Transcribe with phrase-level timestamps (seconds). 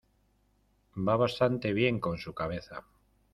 [0.95, 2.85] Va bastante bien con su cabeza.